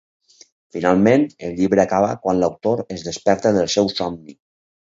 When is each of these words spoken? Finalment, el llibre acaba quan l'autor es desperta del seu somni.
Finalment, 0.77 1.25
el 1.49 1.53
llibre 1.59 1.83
acaba 1.85 2.09
quan 2.25 2.41
l'autor 2.45 2.83
es 2.99 3.07
desperta 3.11 3.55
del 3.61 3.73
seu 3.77 3.95
somni. 4.01 4.39